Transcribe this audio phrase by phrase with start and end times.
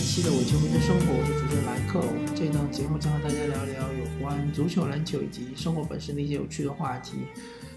[0.00, 2.00] 期的伪球迷的生活，我是主持人兰克。
[2.00, 7.18] 我们这档节目将和大家聊聊有关足球、篮球以及生活本身的一些有趣的话题。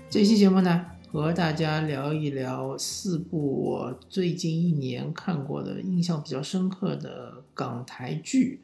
[0.10, 8.62] 这期节目呢，和大家聊一聊四部我最近一年看过的、印象比较深刻的港台剧。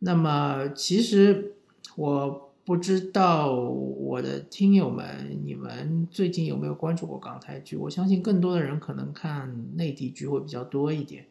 [0.00, 1.54] 那么，其实
[1.96, 7.76] 我不知道我的听友们，你们最近有没有关注过港台剧？
[7.76, 11.26] 我相信更多的人可能看内地剧会比较多一点。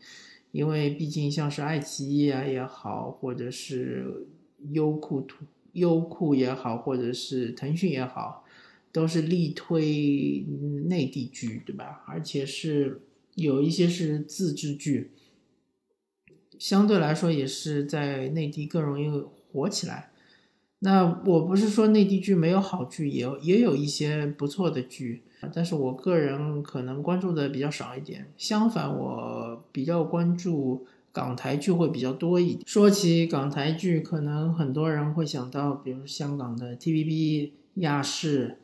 [0.53, 4.27] 因为毕竟像是爱奇艺啊也好，或者是
[4.69, 8.45] 优酷图优酷也好，或者是腾讯也好，
[8.91, 10.45] 都是力推
[10.85, 12.03] 内地剧，对吧？
[12.07, 13.01] 而且是
[13.33, 15.09] 有一些是自制剧，
[16.59, 19.09] 相对来说也是在内地更容易
[19.51, 20.11] 火起来。
[20.79, 25.23] 那我不是说内地剧没有好剧，也也有一些不错的剧。
[25.53, 32.61] 但是我个人可能关注的比较少一点，相反，我比较关注港台剧会比较多一点。
[32.65, 38.57] 说起港台剧，可能很多人会想到，比如香港的 TVB、亚视，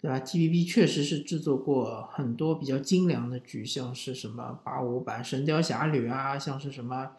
[0.00, 7.12] 对吧？TVB 确实是制作过很多比较精良的剧，像是什么八五版《神雕侠侣》啊，像是什么，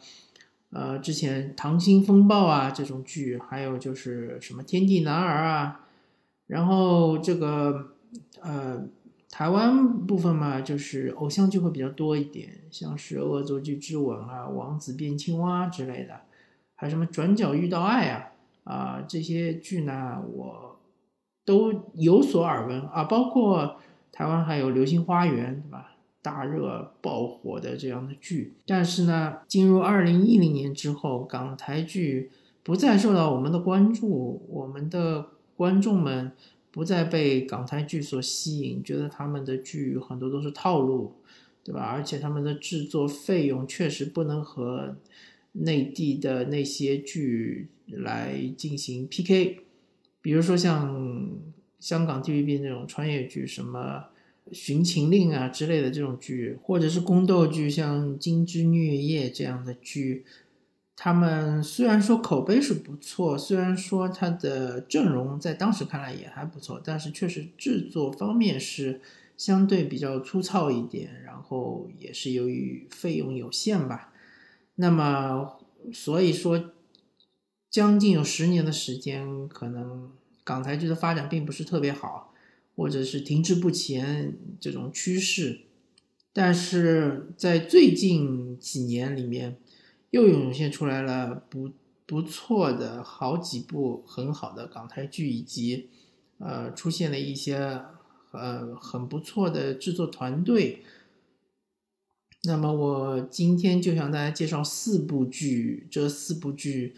[0.72, 5.82] 呃，之前《溏心风暴》啊这种剧，还有就是什么《天地男儿》啊，
[6.48, 7.92] 然后这个，
[8.42, 8.88] 呃。
[9.38, 16.22] 台湾部分嘛，就是偶像剧会比较多一点，像是《恶作剧之吻》啊，《王子变青蛙》之类的，
[16.76, 18.32] 还有什么《转角遇到爱》啊，
[18.64, 20.80] 啊这些剧呢，我
[21.44, 23.04] 都有所耳闻啊。
[23.04, 23.76] 包括
[24.10, 25.98] 台湾还有《流星花园》，对吧？
[26.22, 28.56] 大热爆火的这样的剧。
[28.66, 32.32] 但是呢，进入二零一零年之后，港台剧
[32.64, 35.26] 不再受到我们的关注，我们的
[35.58, 36.32] 观众们。
[36.76, 41.14] 不再被港台剧所吸引，觉得他们的剧很多都是套路，
[41.64, 41.80] 对吧？
[41.80, 44.98] 而且他们的制作费用确实不能和
[45.54, 49.62] 内地的那些剧来进行 PK。
[50.22, 51.32] 比如说像
[51.80, 54.08] 香港 TVB 那种穿越剧，什么
[54.54, 60.26] 《寻情令》啊之类的这种剧，或者是宫斗剧，像《金枝玉叶》这样的剧。
[60.96, 69.02] 他们虽然说口碑是不错，虽然说他的阵容在当时看来也还不错，但是确实制作方面是
[69.36, 74.14] 相对比较粗糙一点，然后也是由于费用有限吧。
[74.76, 75.58] 那么
[75.94, 76.72] 所以说，
[77.70, 80.10] 将近有十年的时间，可能
[80.44, 82.34] 港台剧的发展并不是特别好，
[82.76, 85.62] 或者是停滞不前这种趋势。
[86.32, 89.58] 但是在最近几年里面，
[90.12, 91.72] 又涌现出来了不
[92.06, 95.90] 不错的好几部很好的港台剧，以及
[96.38, 97.82] 呃出现了一些
[98.32, 100.84] 呃很不错的制作团队。
[102.44, 106.94] 那么我今天就向大家介绍四部剧，这四部剧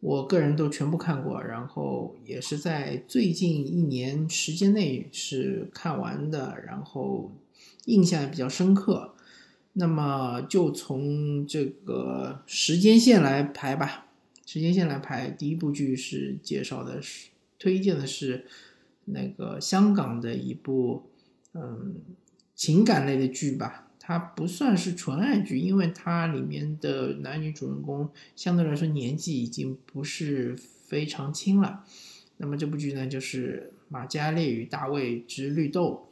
[0.00, 7.30] 我个人都全部看过，然后也是在最近一年时间内是看完的，然后
[7.84, 9.15] 印象也比较深刻。
[9.78, 14.06] 那么就从这个时间线来排吧。
[14.46, 17.28] 时间线来排，第一部剧是介绍的是
[17.58, 18.46] 推荐的是
[19.04, 21.10] 那个香港的一部
[21.52, 21.96] 嗯
[22.54, 23.88] 情感类的剧吧。
[23.98, 31.84] 它不算是纯爱剧，因为它里面的男女主人公相对来说年纪已经不是非常轻了。
[32.38, 36.08] 那么这部剧呢，就是《马嘉烈与大卫之绿豆》。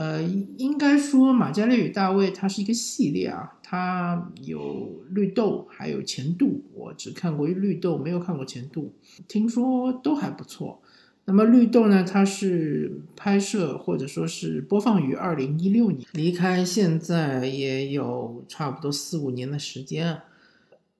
[0.00, 6.62] 呃，应该说《马加烈与大卫》它是一个系列啊，它有绿豆，还有前度。
[6.72, 8.94] 我只看过绿豆，没有看过前度，
[9.28, 10.80] 听说都还不错。
[11.26, 20.22] 那么绿豆呢，它是拍摄或者说是播放于二零一六年，离开现在也有差不多四五年的时间。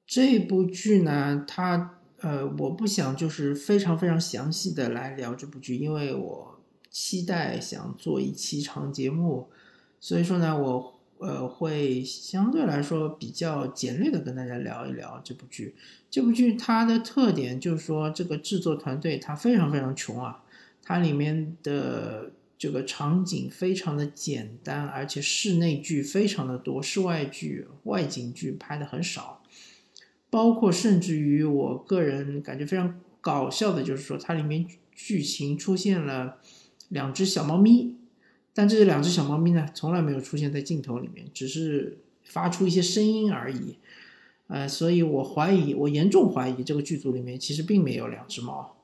[0.06, 6.59] 这部剧呢，它呃，我不想就是非常非常详细的来聊这部剧，因为我。
[6.90, 9.48] 期待想做一期长节目，
[10.00, 15.76] 所以说呢，我呃会相对来说比较简略的跟大家聊一聊这部剧。
[16.10, 20.42] 这部剧它的特点就是说，这个制作团队它非常非常穷啊，
[20.82, 29.42] 它里面的这个场景非常的简单，而且室内剧非常的多，室外剧、外景剧拍的很少。
[30.28, 36.38] 包括甚至于我个人感觉非常搞笑的，就是说它里面剧情出现了。
[36.91, 37.97] 两只小猫咪，
[38.53, 43.78] 但这两只小猫咪呢，从来没有出现在镜头里面，只是发出一些声音而已。
[44.48, 48.77] 呃，所以我怀疑，我严重怀疑这个剧组里面其实并没有两只猫。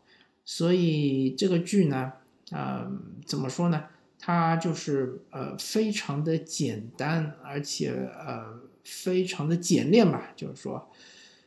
[0.45, 2.13] 所以这个剧呢，
[2.53, 2.91] 呃，
[3.27, 3.85] 怎么说呢？
[4.19, 10.89] 它就是呃非常的简单，而且呃非常的简练吧，就是说，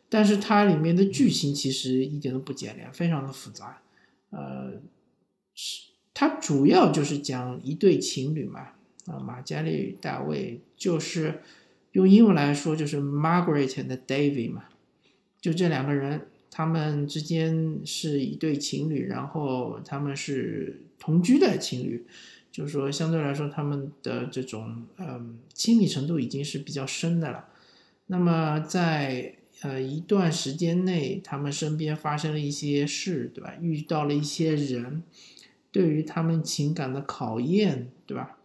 [0.08, 3.82] 但是它里面的剧情其实一点都不简练，非常的复杂。
[4.30, 4.74] 呃，
[5.56, 5.89] 是
[6.20, 8.72] 它主要就是讲一对情侣嘛，
[9.06, 11.42] 啊，马加丽与大卫，就是
[11.94, 14.66] 用英文来说就是 Margaret and David 嘛，
[15.40, 22.06] 就这两个人，他们之间是一对情侣，然后他们是同居的情侣。
[22.52, 27.46] 就是说，相对来说，他们的这种嗯亲密程度已经是比较深的了。
[28.08, 33.54] 那么，在呃一段时间内，他们身边发生了一些事，对吧？
[33.62, 35.04] 遇到了一些人，
[35.72, 38.38] 对于他们情感的考验，对吧？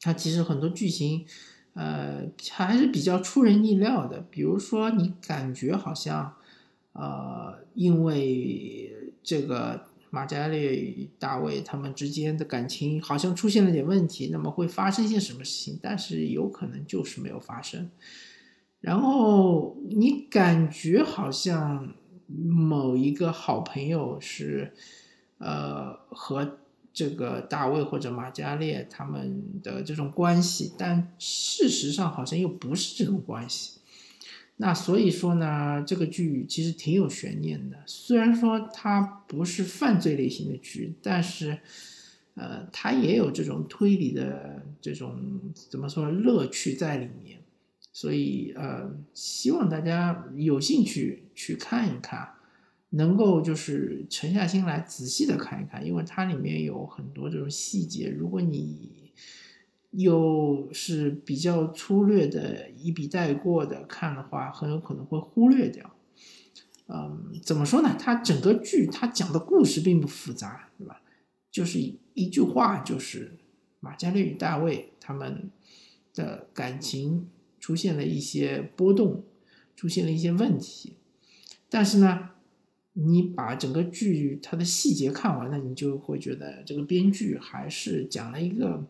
[0.00, 1.26] 它其实很多剧情，
[1.74, 4.20] 呃，还是比较出人意料的。
[4.30, 6.34] 比如说，你感觉好像，
[6.92, 8.92] 呃，因为
[9.22, 9.86] 这个。
[10.08, 15.78] 马加列与大卫他们之间的感情好像出现了点问题，那么会发生些什么事情？
[15.82, 17.90] 但是有可能就是没有发生。
[18.80, 21.92] 然后你感觉好像
[22.28, 24.72] 某一个好朋友是，
[25.38, 26.58] 呃，和
[26.92, 33.80] 这个大卫或者马加列他们的这种关系，但事实上好像又不是这种关系。
[34.56, 37.76] 那所以说呢，这个剧其实挺有悬念的。
[37.84, 41.58] 虽然说它不是犯罪类型的剧，但是，
[42.36, 47.40] 呃，它也有这种推理的这种怎么说乐趣在里面。
[47.92, 52.35] 所以，呃，希望大家有兴趣去看一看，
[52.90, 58.08] 能够就是沉下心来仔细的看一看，因为它里面有很多这种细节。
[58.08, 59.12] 如果你
[59.90, 65.94] 又是比较粗略的一笔带过的看的话，很有可能会忽略掉。
[66.88, 67.96] 嗯，怎么说呢？
[67.98, 71.02] 它整个剧它讲的故事并不复杂，对吧？
[71.50, 71.80] 就是
[72.14, 73.38] 一句话，就是
[73.80, 75.50] 马加丽与大卫他们
[76.14, 77.28] 的感情
[77.58, 79.24] 出现了一些波动，
[79.74, 80.92] 出现了一些问题。
[81.68, 82.30] 但是呢，
[82.96, 88.86] 你把整个剧它的细节看完了，你就会觉得这个编剧还是讲了一个。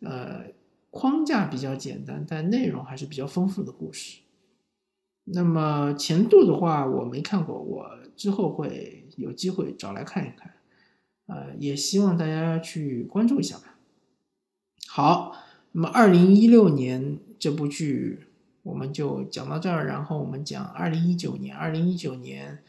[0.00, 0.52] 呃，
[0.90, 4.20] 框架比较简单，但内容还是比较丰富的故事。
[5.24, 10.52] 那么前度的话，我没看过，我之后会有机会找来看一看。
[11.26, 13.78] 呃，也希望大家去关注一下吧。
[14.86, 15.34] 好，
[15.72, 18.26] 那么二零一六年这部剧
[18.64, 21.56] 我们就讲到这儿，然后我们讲二零一九年。
[21.56, 22.62] 二零一九年，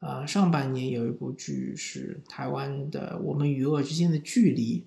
[0.00, 4.78] 呃，上半年有一部剧是台湾的《我们与恶之间的距离》。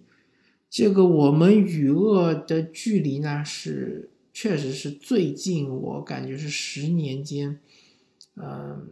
[0.70, 7.60] 这个我们与恶的距离呢，是确实是最近我感觉是十年间，
[8.36, 8.88] 嗯，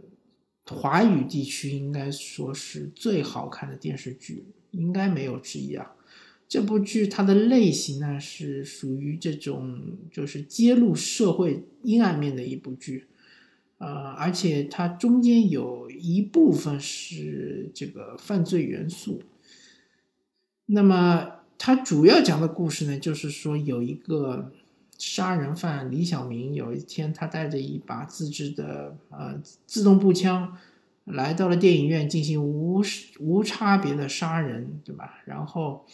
[0.65, 5.95] 华语地区应该说是最好看的电视剧，应该没有之一啊。
[6.49, 13.05] 这部剧它的类型呢是属于这种就是揭露社会阴暗面的一部剧，
[13.79, 19.23] 呃，而且它中间有一部分是这个犯罪元素，
[20.67, 21.31] 那么。
[21.61, 24.49] 它主要讲的故事呢，就是说有一个
[24.97, 30.57] 杀人犯李小明，有一天他带着一把自制的呃自动步枪，
[31.03, 32.81] 来到了电影院进行无
[33.19, 35.19] 无差别的杀人，对吧？
[35.25, 35.85] 然后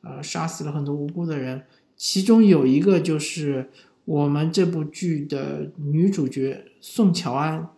[0.00, 1.66] 呃杀死了很多无辜的人，
[1.96, 3.70] 其中有一个就是
[4.04, 7.70] 我们这部剧的女主角宋乔安，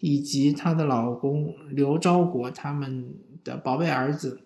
[0.00, 3.14] 以及她的老公刘昭国他们
[3.44, 4.40] 的宝贝儿子。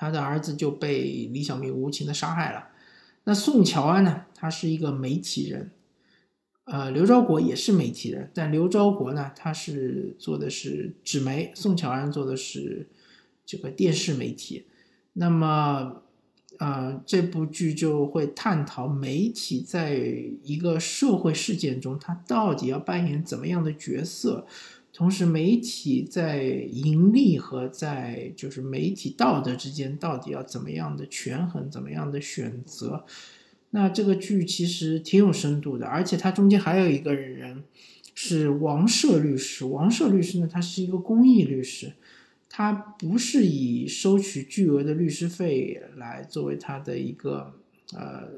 [0.00, 2.68] 他的儿子就被李小明无情的杀害了。
[3.24, 4.26] 那宋乔安呢？
[4.32, 5.72] 他是一个媒体人，
[6.66, 12.88] 呃，刘昭国也是媒体人，但刘昭国呢，他是做的是纸媒，宋乔安做的是
[13.44, 14.66] 这个电视媒体。
[15.14, 16.04] 那么，
[16.58, 19.96] 呃，这部剧就会探讨媒体在
[20.42, 24.46] 一个社会事件中，他到底要扮演怎么样的角色。
[24.92, 33.04] 同时，媒体在盈利和在就是媒体道德之间，到底要怎么样的权衡，怎么样的选择？
[33.70, 37.62] 那这个剧其实挺有深度的，而且它中间还有一个人
[38.14, 39.64] 是王赦律师。
[39.66, 41.92] 王赦律师呢，他是一个公益律师，
[42.58, 47.54] 他不是以收取巨额的律师费来作为他的一个
[47.94, 48.30] 呃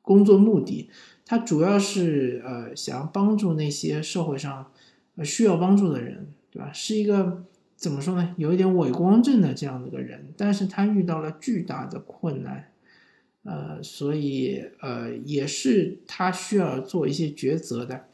[0.00, 0.88] 工作目的，
[1.26, 4.70] 他主要是呃想要帮助那些社会上。
[5.24, 6.70] 需要帮助的人，对吧？
[6.72, 8.36] 是一个怎么说呢？
[8.38, 12.70] 有一点伪光正的这样的一个人，但是他遇到了巨大的困难，
[13.42, 18.04] 呃，所以呃，也是他需要做一些抉择的。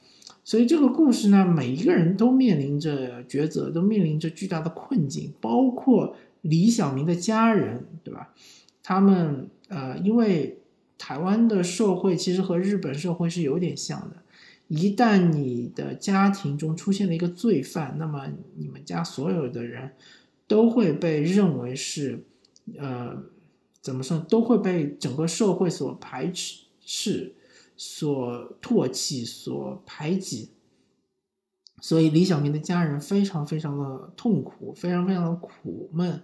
[0.44, 8.34] 所以这个故事呢，每一个人都面临着抉择，都面临着巨大的困境，包括李小明的家人，对吧？
[8.82, 10.58] 他们呃，因为
[10.98, 14.16] 台湾的社会其实和日本社会是有点像的。
[14.68, 19.92] 一旦你的家庭中出现了一个罪犯，那么你们家所有的人
[20.46, 22.24] 都会被认为是，
[22.78, 23.16] 呃，
[23.80, 27.32] 怎么说，都会被整个社会所排斥、
[27.76, 30.50] 所唾弃、所排挤。
[31.80, 36.22] 所以李小明的家人非常非常的痛苦，非常非常的苦闷。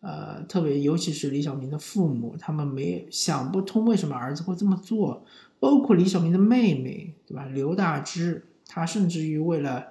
[0.00, 5.24] 呃，特别尤其是李小明的父母，他们没想不通为什么儿子会这么做。
[5.58, 7.46] 包括李小明的妹妹，对吧？
[7.46, 9.86] 刘大芝，她甚至于为了，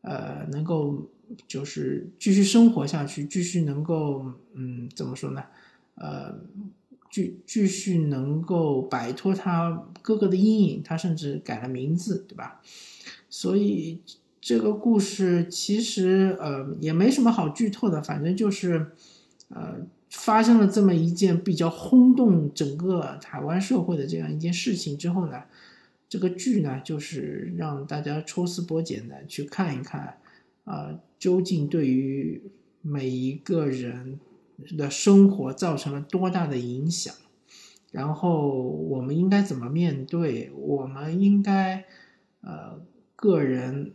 [0.00, 1.10] 呃，能够
[1.46, 5.44] 就是继续生活下去，继续能够，嗯，怎么说呢？
[5.94, 6.34] 呃，
[7.12, 12.60] 继继续能够摆脱他哥哥的阴影，他甚至改了名字，对吧？
[13.30, 14.00] 所以
[14.40, 18.88] 这个故事其实，呃，也没什么好剧透的，反正就是，
[19.50, 19.86] 呃。
[20.14, 25.44] 发生了这么一件比较轰动整个台湾社会的这样一件事情之后呢，
[26.06, 30.18] 这个剧呢就是让大家抽丝剥茧的去看一看，
[30.64, 32.42] 啊，究竟对于
[32.82, 34.20] 每一个人
[34.76, 37.14] 的生活造成了多大的影响，
[37.90, 40.50] 然后我们应该怎么面对？
[40.54, 41.84] 我们应该，
[42.40, 42.80] 呃，
[43.16, 43.92] 个人。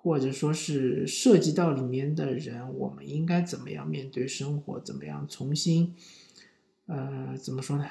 [0.00, 4.80] 或者说是涉及到里面的人，我们应该怎么样面对生活？
[4.80, 5.92] 怎么样重新，
[6.86, 7.84] 呃，怎么说呢？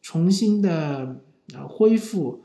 [0.00, 1.20] 重新的
[1.54, 2.44] 呃恢复，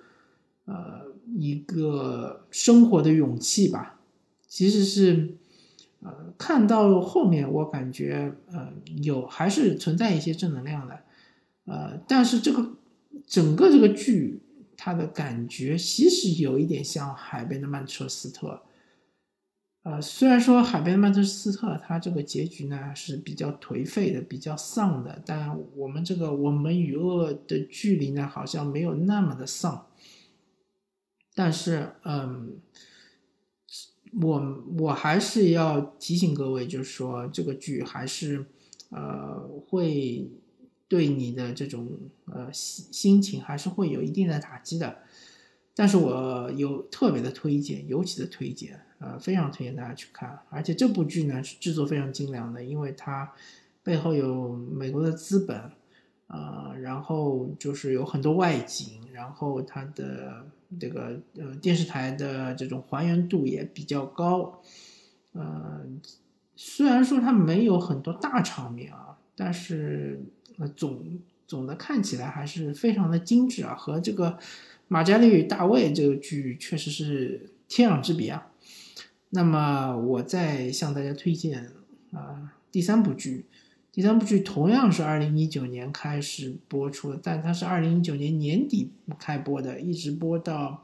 [0.66, 4.00] 呃，一个生活的勇气吧。
[4.48, 5.36] 其实是，
[6.04, 11.00] 呃，看到后面我感觉，呃，有还是存在一些正能量的，
[11.66, 12.74] 呃，但是这个
[13.26, 14.42] 整个这个剧，
[14.76, 18.48] 它的感觉其实有一点像《海边的曼彻斯特》。
[19.84, 29.88] 呃，虽然说《海边的曼彻斯特》它这个结局呢是比较颓废的、比较丧的，但我们这个《我们与恶的距离》呢好像没有那么的丧。
[31.36, 32.62] 但是，嗯，
[34.22, 38.46] 我我还是要提醒各位，就是说这个剧还是
[38.90, 40.30] 呃会
[40.88, 41.90] 对你的这种
[42.26, 45.00] 呃心心情还是会有一定的打击的。
[45.76, 48.80] 但是我有特别的推荐，尤其的推荐。
[49.00, 53.34] 呃，非常推荐大家去看，而且这部剧呢是制作非常精良的，因为它
[53.84, 55.72] 背后有美国的资本，
[56.28, 60.46] 呃，然后就是有很多外景，然后它的
[60.80, 64.62] 这个呃电视台的这种还原度也比较高，
[65.34, 65.82] 呃，
[66.56, 70.22] 虽然说它没有很多大场面啊，但是
[70.58, 74.32] 呃总总的看起来还是非常的精致啊，和这个
[74.88, 78.48] 《马加利与大卫》这个剧确实是天壤之别啊。
[79.30, 81.72] 那么我再向大家推荐
[82.12, 83.46] 啊第三部剧，
[83.94, 90.84] 第三部剧同样是二零一九年开始播出的，但它是二零一九年年底开播的，一直播到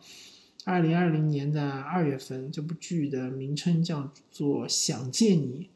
[0.63, 2.51] 二零二零年的二月份。
[2.51, 5.69] 这部剧的名称叫做《想见你》，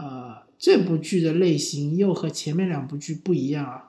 [0.00, 3.88] 呃，这部剧的类型又和前面两部剧不一样啊，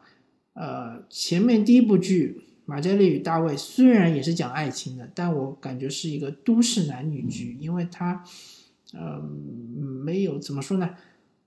[0.53, 2.43] 呃，前面第一部剧。
[2.69, 8.21] 马嘉丽与大卫虽然也是讲爱情的，但我感觉是一个都市男女剧，因为它，
[8.91, 9.21] 呃，
[10.03, 10.89] 没有怎么说呢，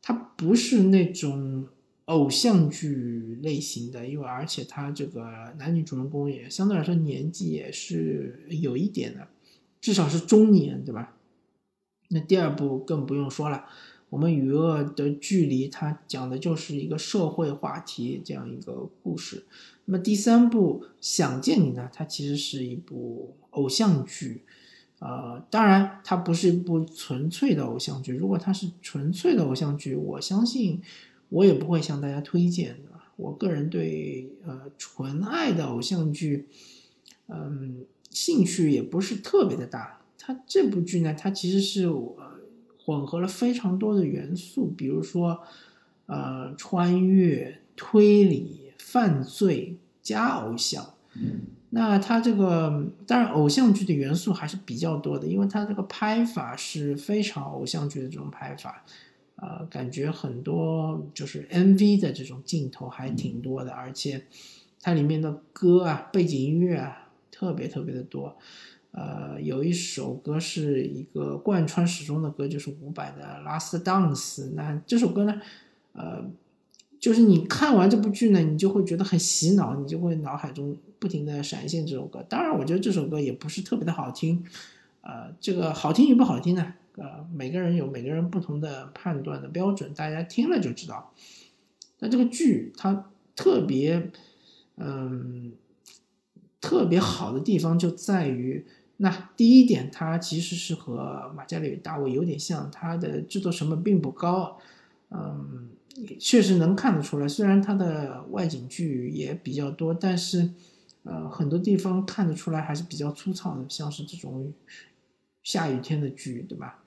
[0.03, 1.69] 它不是那种
[2.07, 9.29] 偶像剧类型的，因为而且它这个男女主人公也相对来说年纪也是有一点的，
[9.81, 11.17] 至少是中年，对吧？
[12.09, 13.67] 那第二部更不用说了。
[14.09, 19.45] 我们与恶的距离，它讲的就是一个社会话题这样一个故事。
[19.85, 24.43] 那么第三部《想见你》呢，它其实是一部偶像剧，
[25.01, 28.15] 呃，当然它不是一部纯粹的偶像剧。
[28.15, 30.81] 如果它是纯粹的偶像剧，我相信
[31.29, 33.01] 我也不会向大家推荐的。
[33.17, 36.47] 我个人对呃纯爱的偶像剧，
[37.27, 40.01] 嗯，兴趣也不是特别的大。
[40.17, 41.91] 它这部剧呢，它其实是。
[42.83, 45.43] 混合了非常多的元素，比如说，
[46.07, 50.95] 呃，穿越、推理、犯罪加偶像。
[51.71, 58.85] 那它这个当然偶像剧的元素还是比较多的，因为它这个拍法是非常偶像剧的这种拍法，
[59.37, 64.27] 呃，感觉很多就是 MV 的这种镜头还挺多的，而且
[64.81, 68.37] 它里面的歌啊、背景音乐啊特别特别的多。
[68.93, 74.41] 呃，有一首歌是一个贯穿始终的歌，就是伍佰的《Last Dance》。
[74.55, 75.41] 那这首歌呢，
[75.93, 76.29] 呃，
[77.01, 82.25] 就是你看完这部剧呢，你就会觉得很洗脑，你就会脑海中不停的闪现这首歌。
[82.29, 84.45] 当然，我觉得这首歌也不是特别的好听。
[85.01, 91.13] 呃，这个好听与不好听呢，呃，每个人有每个人不同的判断的标准，大家听了就知道。
[91.99, 94.11] 那这个剧它特别。
[94.83, 95.53] 嗯，
[96.59, 98.65] 特别好的地方就在于，
[98.97, 104.59] 那第一点，它其实是和马加里大卫有点像，它的制作成本并不高，
[105.11, 105.69] 嗯，
[106.19, 110.51] 确实能看得出来，虽然它的外景剧也比较多，但是，
[111.05, 114.53] 呃，很多地方看得出来还是比较粗糙的，像是这种
[115.43, 116.83] 下雨天的剧，对吧？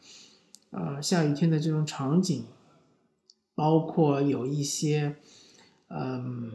[0.71, 2.45] 呃，下雨天的这种场景，
[3.55, 5.15] 包括有一些，
[5.89, 6.51] 嗯，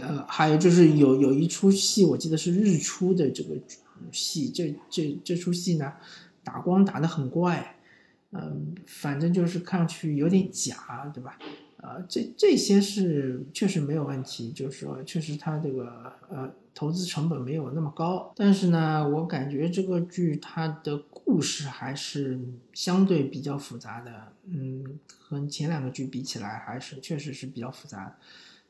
[0.00, 3.56] 呃，还有就是有有一出戏，我记得是日出的这个
[4.10, 5.92] 戏，这这这出戏呢，
[6.42, 7.79] 打光打得很怪，
[8.32, 11.38] 嗯，反正就是看上去有点假，对吧？
[11.78, 16.52] 呃，这这些是确实没有问题，就是说确实它这个呃。
[16.72, 22.40] 投资成本没有那么高，但是呢，我感觉这个剧它的故事还是
[22.72, 28.16] 相对比较复杂的，嗯，和前两个剧比起来，还是确实是比较复杂，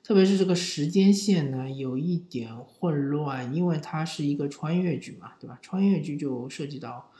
[0.02, 5.58] 特别是这个时间线呢，有一点混乱，因为它是一个穿越剧嘛，对吧？
[5.60, 7.12] 穿越剧就涉及到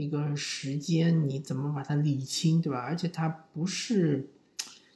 [0.00, 2.78] 一个时间，你怎么把它理清，对吧？
[2.78, 4.30] 而且它不是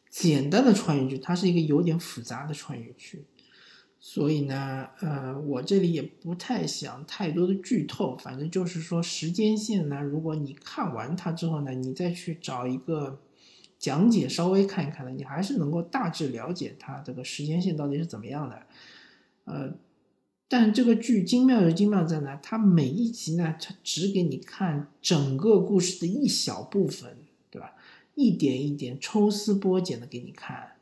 [0.08, 3.25] 简单的穿越剧，它是一个有点复杂的穿越剧。
[4.00, 13.20] 所以呢，呃，我这里也不太想太多的剧透，反正就是说时间线呢，如果你看完它之后呢，你再去找一个
[13.78, 18.66] 讲解稍微看一看呢，你还是能够大致了解它这个时间线到底是怎么样的。
[19.44, 19.73] 呃，
[20.48, 22.36] 但这个剧精妙就精妙在哪？
[22.36, 27.16] 它每一集呢，它只给你看整个故事的一小部分，
[27.50, 27.72] 对吧？
[28.14, 30.72] 一点一点抽丝剥茧的给你看，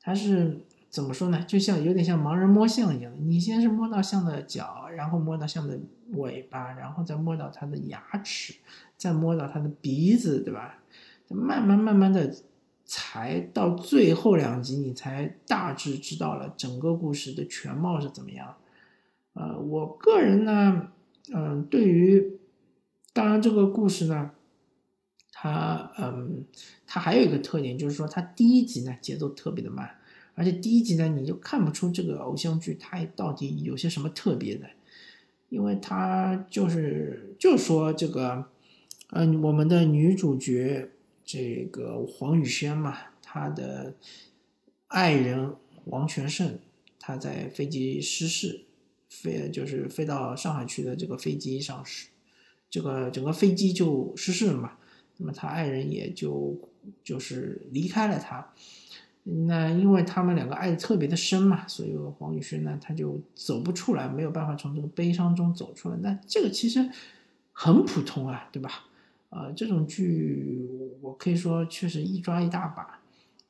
[0.00, 0.60] 它是。
[0.92, 1.42] 怎么说呢？
[1.48, 8.56] 就像有点像盲人摸象一样的，你先是摸到象的脚，然后摸到象的尾巴，然后再摸到它的牙齿，
[8.98, 10.82] 再摸到它的鼻子，对吧？
[11.30, 12.36] 慢慢慢慢的，
[12.84, 18.54] 才到最后两集，你才大致知道了整个故事的全貌是怎么样。
[19.34, 20.92] 呃，我个人呢，
[21.32, 22.38] 嗯，对于，
[23.12, 24.32] 当然这个故事呢，
[25.32, 26.44] 它，嗯，
[26.86, 29.98] 它还有一个特点，就是说它第一集呢节奏特别的慢。
[30.34, 34.66] 而且第一集呢，你就看不出这个偶像剧它到底有些什么特别的，
[35.50, 38.46] 因为它就是就说这个，
[39.10, 40.90] 嗯，我们的女主角
[41.24, 43.94] 这个黄宇轩嘛，她的
[44.88, 46.58] 爱人王全胜，
[46.98, 48.64] 他在飞机失事，
[49.12, 52.08] 飞就是飞到上海去的这个飞机上失，
[52.70, 54.72] 这个整个飞机就失事了嘛，
[55.18, 56.58] 那么他爱人也就
[57.04, 58.52] 就是离开了他。
[59.24, 65.96] 那因为他们两个爱的特别的深嘛，所以黄宇轩呢他就走不出来，没有办法从这个悲伤中走出来。
[65.98, 66.90] 那这个其实
[67.52, 68.86] 很普通啊，对吧？
[69.28, 70.68] 呃，这种剧
[71.00, 73.00] 我可以说确实一抓一大把。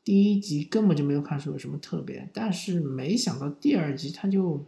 [0.05, 4.62] 第一集根本就没有看出有什么特别，但是没想到第二集他就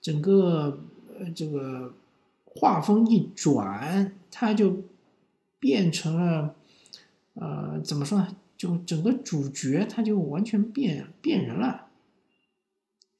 [0.00, 0.80] 整个
[1.18, 1.94] 呃这个
[2.44, 4.84] 画风一转，他就
[5.58, 6.54] 变成了
[7.34, 8.36] 呃怎么说呢？
[8.56, 11.86] 就整个主角他就完全变变人了，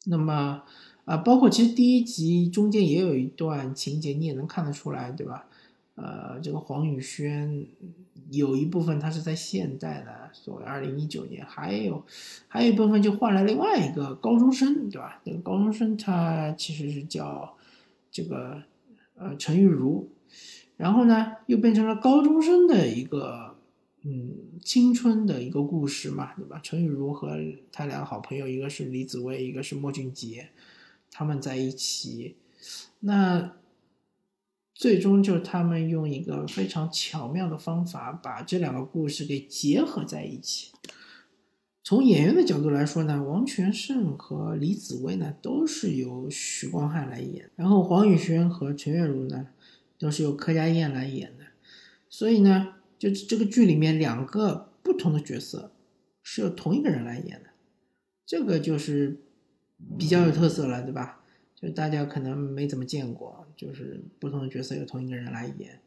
[0.05, 0.65] 那么
[1.07, 5.49] 啊，包括其实第一集中间也有一段情节，你也能看得出来，对吧？
[6.01, 7.67] 呃，这个黄宇轩
[8.31, 12.05] 有一部分他是在现代的，所谓二零一九年，还有
[12.49, 15.21] 还有一部分就换来另外一个高中生，对吧？
[15.25, 17.57] 那个高中生他其实是叫
[18.11, 18.63] 这个
[19.17, 20.09] 呃陈玉茹，
[20.77, 23.57] 然后呢又变成了高中生的一个。
[24.03, 24.35] 嗯，
[24.65, 26.59] 青春的一个故事嘛，对吧？
[26.63, 27.39] 陈玉茹和
[27.71, 30.49] 他两个好朋友，一个是李子薇，一个是莫俊杰，
[31.11, 32.37] 他们在一起，
[33.01, 33.57] 那
[34.81, 40.73] 最终就是他们用一个非常巧妙的方法，把这两个故事给结合在一起。
[41.85, 49.49] 从演员的角度来说呢，王全胜和李子薇呢都是由许光汉来演，然后黄宇轩和陈月如呢
[49.99, 51.45] 都是由柯佳燕来演的，
[52.09, 52.77] 所以呢。
[53.01, 55.73] 就这个剧里面两个不同的角色
[56.23, 57.49] 是由同一个人来演的，
[58.27, 59.23] 这个就是
[59.99, 61.20] 比较有特色了，对吧？
[61.61, 65.81] 就大家可能没怎么见过，就是不同的角色由同一个人来演。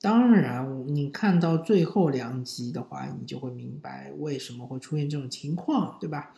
[0.00, 6.34] 当然，你看到最后两集的话，你就会明白为什么会出现这种情况，对吧？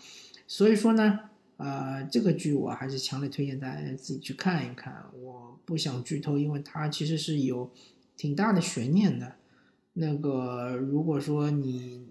[0.46, 5.06] 所以说呢，呃，这个剧我还是强烈推荐大家自己去看一看。
[5.20, 7.72] 我不想剧透，因为它其实是有
[8.16, 9.34] 挺大的悬念的。
[9.94, 12.06] 那个，如果说你，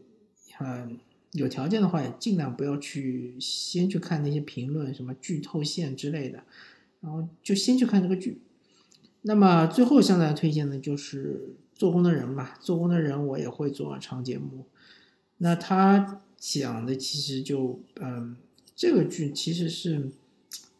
[0.59, 0.97] 嗯，
[1.35, 6.43] 有条件的话，也尽量不要去先去看那些评论，什么剧透线之类的，
[7.01, 8.41] 然后就先去看这个剧。
[9.23, 14.65] 那么最后向大家推荐的就是《做工的人》吧，《做工的人》我也会做长节目。
[15.39, 18.37] 那他讲的其实就，嗯，
[18.75, 20.09] 这个剧其实是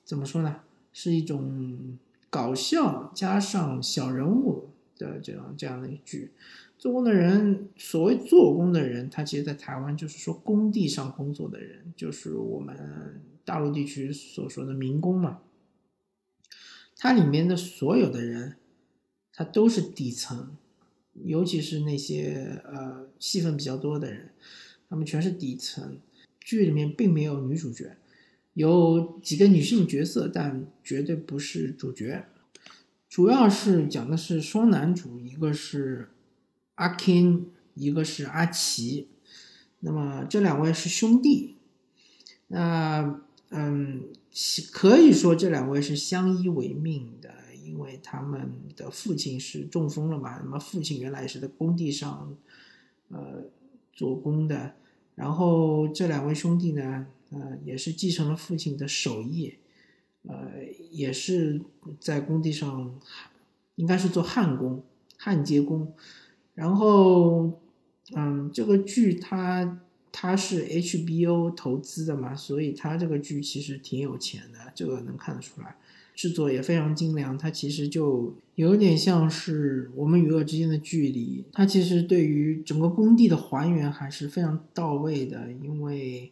[0.03, 0.61] 怎么说呢？
[0.93, 1.97] 是一种
[2.29, 6.31] 搞笑加上小人物的这样这样的一剧。
[6.77, 15.39] 做工的人，所谓做工的人，他其实，在台湾就是说工地上工作的人，就是我们大陆地区所说的民工嘛。
[16.97, 18.57] 它里面的所有的人，
[19.33, 20.55] 他都是底层，
[21.23, 24.29] 尤其是那些呃戏份比较多的人，
[24.89, 25.99] 他们全是底层。
[26.39, 27.97] 剧里面并没有女主角，
[28.53, 32.25] 有几个女性角色，但绝对不是主角。
[33.09, 36.09] 主要是讲的是双男主，一个是。
[36.75, 39.09] 阿 Ken，一个是阿奇，
[39.79, 41.55] 那么这两位是兄弟，
[42.47, 44.09] 那嗯，
[44.71, 47.33] 可以说这两位是相依为命的，
[47.63, 52.35] 因为他们的父亲是中风了嘛，那么父亲原来是在工地上
[53.09, 53.45] 呃
[53.93, 54.75] 做工的，
[55.15, 59.55] 然后这两位兄弟呢，呃，也是继承了父亲的手艺，
[60.23, 60.51] 呃，
[60.91, 61.61] 也是
[61.99, 62.99] 在工地上，
[63.75, 64.83] 应该是做焊工、
[65.17, 65.93] 焊接工。
[66.55, 67.61] 然后，
[68.15, 75.75] 嗯，这个剧它它是 HBO 投资的嘛，所以它这个剧其实挺有钱的，这个能看得出来，
[76.15, 77.37] 制作也非常精良。
[77.37, 86.31] 它其实就有点像是我们与恶之间的距离，它其实对于整个工地的还原还是非常到位的，因为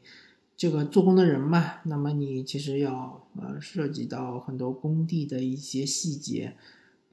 [0.56, 6.56] 这个做工的人嘛，那么你其实要呃涉及到很多工地的一些细节。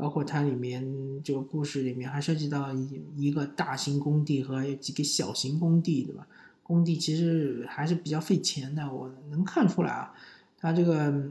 [0.01, 0.83] 包括它里面
[1.23, 6.27] 这个故事里面还涉及到一一个大型工地和几个小型工地，对吧？
[6.63, 10.15] 工地其实还是比较费钱的，我能看出来啊，
[10.57, 11.31] 它这个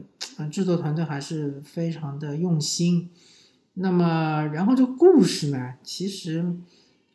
[0.52, 3.10] 制作团队还是非常的用心。
[3.74, 6.54] 那么，然后这个故事呢，其实，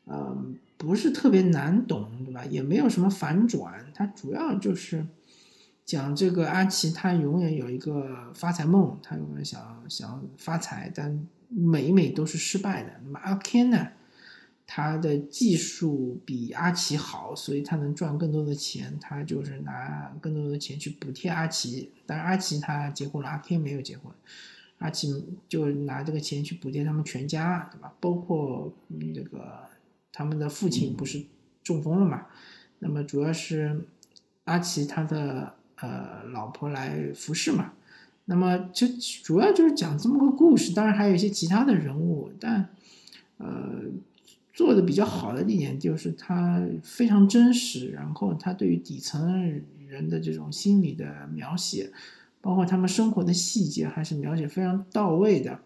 [0.05, 0.35] 呃，
[0.77, 2.43] 不是特别难懂，对吧？
[2.45, 5.05] 也没有什么反转，它主要就是
[5.85, 12.99] 讲这个阿奇他永远有一个发财梦，他永远想想发财，但每每都是失败的。
[13.03, 13.89] 那么阿 Ken 呢？
[14.67, 18.97] 他的技术比阿奇好，所以他能赚更多的钱。
[18.99, 21.91] 他就是拿更多的钱去补贴阿奇。
[22.07, 24.11] 但是阿奇他结婚了，阿 Ken 没有结婚。
[24.79, 27.93] 阿奇就拿这个钱去补贴他们全家，对吧？
[27.99, 29.69] 包括那个
[30.11, 31.23] 他们的父亲不是
[31.63, 32.25] 中风了嘛？
[32.79, 33.85] 那么主要是
[34.45, 37.73] 阿奇他的呃老婆来服侍嘛。
[38.27, 38.87] 那么就
[39.23, 42.69] 主要就是讲这么个故事，当然还有一些其他的人物，但
[43.37, 43.81] 呃
[44.51, 51.91] 做的比较好的一点就是它非常真实，然后它对于底层人的这种心理的描写，
[52.41, 55.59] 包括他们生活的细节，还是描写非常到位的。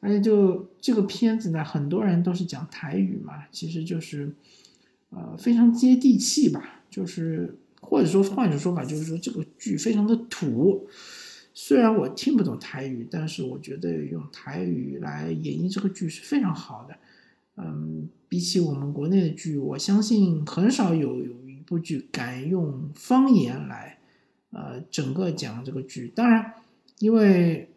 [0.00, 4.34] 而且就这个片子呢，很多人都是讲台语嘛，其实就是
[5.08, 10.86] 呃非常接地气吧，就是或者说换一种说法，就是说这个剧非常的土。
[11.58, 16.94] 虽然我听不懂台语，但是我觉得用台语来演绎这个剧是非常好的。
[17.56, 23.98] 嗯，比起我们国内的剧，我相信很少有有一部剧敢用方言来，
[24.50, 26.12] 呃，整个讲这个剧。
[26.14, 26.52] 当然，
[26.98, 27.70] 因为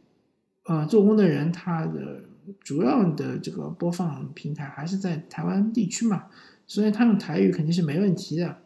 [0.66, 2.26] 呃，做工的人他的
[2.60, 6.26] 主要的这个播放平台还是在台湾地区嘛，
[6.68, 8.58] 所以他用台语肯定是没问题的。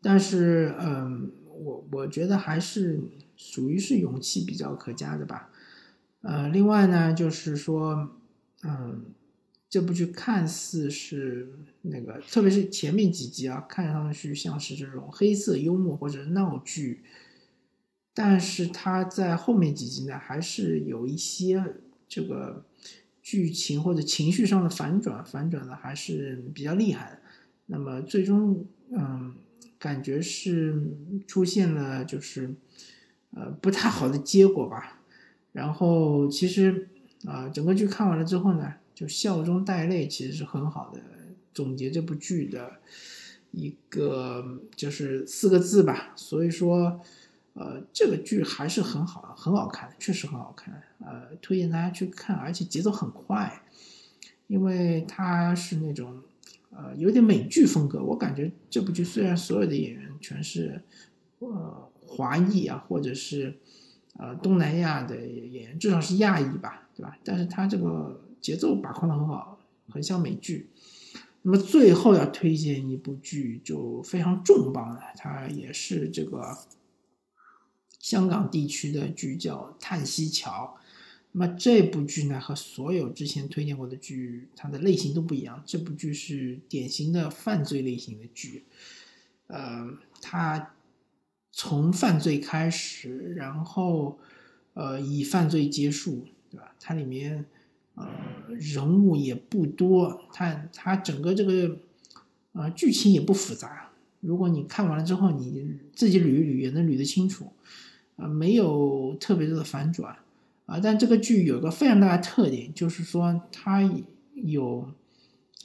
[0.00, 3.00] 但是，嗯，我我觉得还是。
[3.36, 5.50] 属于是勇气比较可嘉的吧，
[6.22, 8.16] 呃，另外呢，就是说，
[8.62, 9.04] 嗯，
[9.68, 11.48] 这部剧看似是
[11.82, 17.02] 那个，特别是前面几集啊，看上去像是这种黑色幽默或者闹剧，
[18.14, 21.74] 但是它在后面几集呢，还是有一些
[22.08, 22.64] 这个
[23.20, 27.18] 剧情或者情绪上的反转，反转的还是比较厉害的。
[27.66, 29.34] 那么最终，嗯，
[29.78, 32.54] 感觉是出现了就是。
[33.34, 35.00] 呃，不太好的结果吧。
[35.52, 36.88] 然后其实
[37.26, 41.00] 啊，整个剧看完了之后呢，就笑中带泪，其实是很好的
[41.52, 42.72] 总结这部剧的
[43.52, 46.12] 一个就是四个字吧。
[46.16, 47.00] 所以说，
[47.52, 50.82] 呃，这个剧还是很好，很好看，确实很好看。
[50.98, 53.62] 呃，推荐大家去看，而且节奏很快，
[54.48, 56.20] 因为它是那种
[56.70, 58.02] 呃有点美剧风格。
[58.02, 60.82] 我感觉这部剧虽然所有的演员全是
[61.38, 61.88] 呃。
[62.14, 63.58] 华裔啊，或者是
[64.18, 67.18] 呃东南亚的演员，至少是亚裔吧，对吧？
[67.24, 70.68] 但是他这个节奏把控的很好，很像美剧。
[71.42, 76.56] 那么最后要推荐一部剧，就非常重磅了，它也是这个
[77.98, 80.78] 香港地区的剧，叫《叹息桥》。
[81.32, 85.62] 那么这部剧呢，和所有之前推荐过的剧，它的类型都不一样。
[85.66, 88.64] 这部剧是典型的犯罪类型的剧，
[89.48, 89.90] 呃，
[90.22, 90.73] 它。
[91.56, 94.18] 从犯罪开始，然后
[94.74, 96.74] 呃以犯罪结束，对吧？
[96.80, 97.44] 它里面
[97.94, 98.10] 呃
[98.58, 101.78] 人物也不多，它它整个这个
[102.54, 103.92] 呃剧情也不复杂。
[104.20, 107.52] 如果你看完了之后，你自己捋一捋也能捋得清楚，
[108.16, 110.16] 啊，没有特别多的反转，
[110.66, 113.80] 啊，但这个剧有个非常大的特点，就是说它
[114.34, 114.92] 有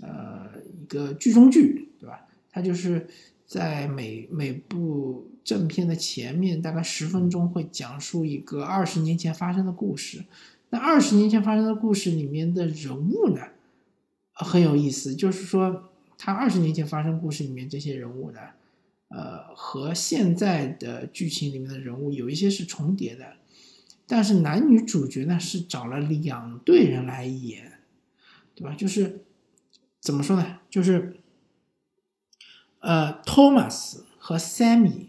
[0.02, 2.28] 呃一个剧中剧，对吧？
[2.52, 3.08] 它就是
[3.48, 10.26] 在每每部正片的前面大概十分钟会讲述一个二十年前发生的故事，
[10.70, 13.42] 那二十年前发生的故事里面的人物呢，
[14.34, 15.86] 很有意思，就是说。
[16.22, 18.40] 他二十年前发生故事里面这些人物呢，
[19.08, 23.38] 呃，和现在的剧情里面的人物有一些是重叠的，
[24.06, 27.80] 但是男女主角呢是找了两队人来演，
[28.54, 28.76] 对吧？
[28.76, 29.24] 就是
[30.02, 30.60] 怎么说呢？
[30.70, 31.22] 就是
[32.82, 35.09] 呃，托马斯和 Sammy，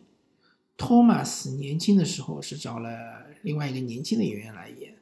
[0.81, 4.95] 托马斯年轻的时候是找了另外一个年轻的演员来演，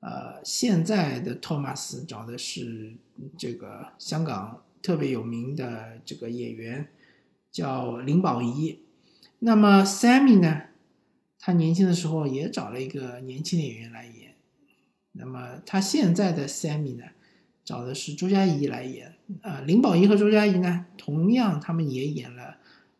[0.00, 2.94] 呃，现在的托马斯找的是
[3.36, 4.64] 这个香港。
[4.80, 6.88] 特别有名的这个演员
[7.50, 8.78] 叫林保怡，
[9.40, 10.62] 那么 Sammy 呢，
[11.38, 14.36] 他年轻的时候也找了一个年轻的演员来演，
[15.12, 17.06] 那么他现在的 Sammy 呢，
[17.64, 19.16] 找的是周佳怡来演。
[19.42, 22.58] 啊，林保怡和周佳怡呢，同样他们也演了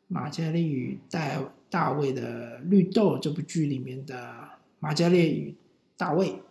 [0.08, 1.38] 马嘉烈与戴
[1.70, 4.50] 大卫的《绿豆》这部剧里面的
[4.80, 5.54] 马加列与
[5.96, 6.42] 大卫，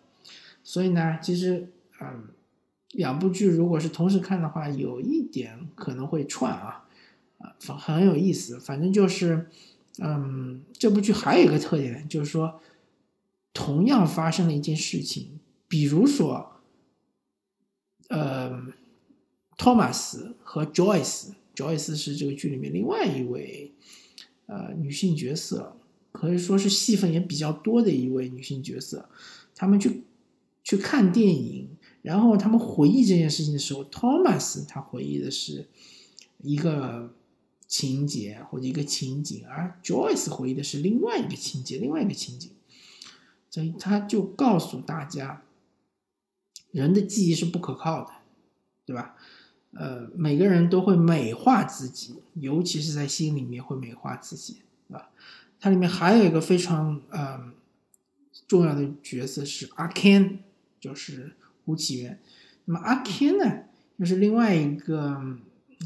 [0.64, 2.30] 所以呢，其实嗯。
[2.94, 6.88] 两部剧如果是同时看的话，有一点可能会串啊，
[7.38, 8.58] 啊，很有意思。
[8.58, 9.50] 反正就是，
[10.00, 12.62] 嗯，这部剧还有一个特点，就是说，
[13.54, 16.62] 同样发生了一件事情，比如说，
[18.08, 18.64] 呃，
[19.58, 23.74] 托马斯和 Joyce，Joyce 是这个剧里面另外一位
[24.48, 25.78] 呃女性角色，
[26.12, 29.08] 可以说是戏份也比较多的一位女性角色，
[29.56, 30.04] 他们去
[30.64, 31.70] 去看电影。
[32.04, 35.68] 然后他们回忆这件事情的时候，Thomas 他回忆的是
[36.38, 37.14] 一个
[37.68, 42.52] 情节或者一个情景，而 Joyce 回忆的是另外一个情节、另外一个情景。
[43.50, 45.44] 所以他就告诉大家，
[46.72, 48.12] 人的记忆是不可靠的，
[48.86, 49.18] 对吧？
[49.78, 54.62] 呃，每个人都会美化自己，尤其是在心里面会美化自己，
[54.92, 55.10] 啊？
[55.60, 57.54] 它里面还有一个非常嗯
[58.48, 60.38] 重要的角色是阿 Ken，
[60.80, 61.34] 就是。
[61.68, 62.18] 吴启源，
[62.64, 63.64] 那么阿 Ken 呢，
[64.00, 65.22] 就是另外一个，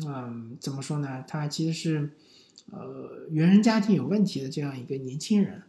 [0.05, 1.25] 嗯，怎么说呢？
[1.27, 2.11] 他其实是，
[2.69, 5.63] 呃，原生家庭有问题的这样一个年轻人，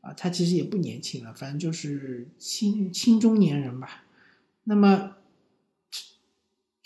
[0.00, 4.02] 啊，他其实也不年轻了，反正就是青青中年人吧。
[4.64, 5.14] 那么，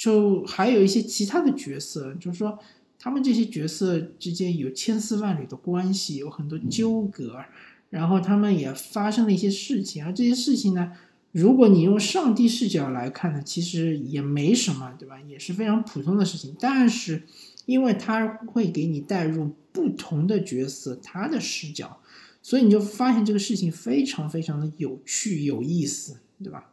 [0.07, 2.57] 就还有一些其他的角色，就是说，
[2.97, 7.45] 他们这些角色之间有千丝万缕的关系，有很多纠葛，
[7.91, 10.93] 然后他们也发生了一些事情，而这些事情呢？
[11.33, 15.21] 如果你用上帝视角来看呢，其实也没什么，对吧？
[15.23, 16.55] 也是非常普通的事情。
[16.61, 17.25] 但是，
[17.65, 21.99] 因为他会给你带入不同的角色，他的视角，
[22.41, 26.71] 所以你就发现这个事情非常非常的有趣、有意思，对吧？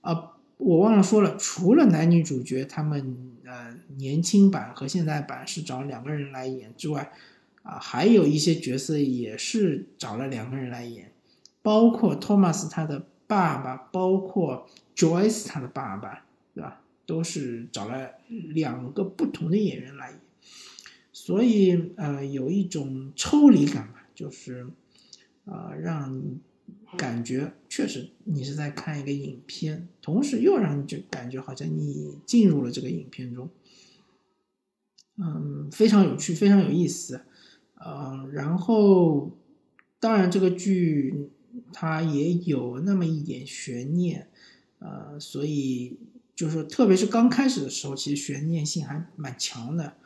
[0.00, 7.12] 啊，我忘了说了，除了男女主角他们呃年轻版和现在版是找两个人来演之外，
[7.62, 11.12] 啊，还有一些角色也是找了两个人来演，
[11.62, 13.06] 包括托马斯他的。
[13.28, 16.80] 爸爸包括 Joyce 他的爸爸，对吧？
[17.06, 20.20] 都是找了两个不同的演员来演，
[21.12, 24.68] 所以呃有一种抽离感吧，就是
[25.44, 26.22] 啊让
[26.96, 33.50] 感觉确实你是在看一个影片，同时又让你就感觉好像你进入了这个影片中，
[35.18, 37.22] 嗯，非常有趣，非常有意思，
[37.84, 39.38] 嗯，然后
[39.98, 41.30] 当然这个剧。
[41.72, 44.28] 它也有那么一点悬念，
[44.78, 45.96] 呃，所以
[46.34, 49.96] 就是说，特别是刚开始的时候，其实悬念性还蛮强的，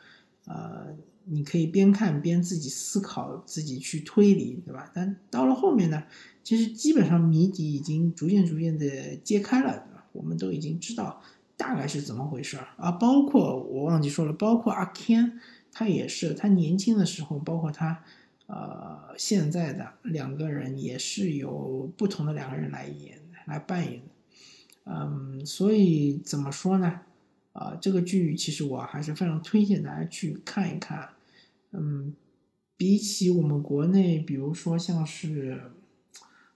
[0.45, 0.95] 呃，
[1.25, 4.89] 你可以边看边自己思考，自己去推理，对吧？
[4.95, 6.05] 但到了后面呢，
[6.43, 11.21] 其实基本上谜底已经逐渐逐渐的揭开了，我们都已经知道
[11.55, 15.33] 大概是怎么回事儿啊，包括我忘记说了，包括阿 Ken，
[15.71, 18.03] 他也是，他年轻的时候，包括他。
[18.47, 24.11] 呃，现在的两个人也是有不同的两个人来演来扮演的，
[24.83, 26.99] 嗯，所以怎么说呢？
[27.53, 31.11] 啊，这个剧其实我还是非常推荐大家去看一看。
[31.71, 32.13] 嗯，
[32.75, 35.53] 比起我们国内，比如说像是《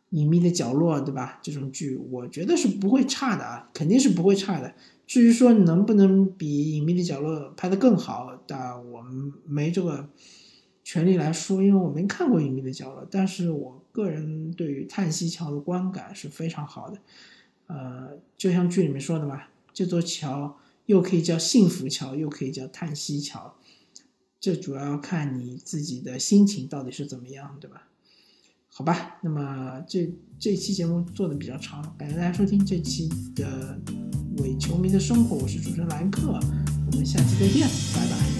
[0.09, 1.39] 隐秘的角落》，对吧？
[1.41, 4.73] 这种剧，我觉得是不会差的啊，肯定是不会差的。
[5.07, 10.09] 至于说能不能比《隐秘的角落》拍得更好，但我们没这个。
[10.87, 16.99] 权利来说，因为我没看过《隐秘的角落》，但是我个人对于叹息桥的观感是非常好的。
[17.65, 23.55] 呃，就像剧里面说的嘛，这座桥又可以叫幸福桥，又可以叫叹息桥，
[24.39, 27.87] 这主要看你自己的心情到底是怎么样，对吧？
[28.77, 33.79] 好吧，那么这这期节目做的比较长，感谢大家收听这期的
[34.39, 36.37] 伪球迷的生活，我是主持人兰克，
[36.91, 38.34] 我们下期再见，拜拜。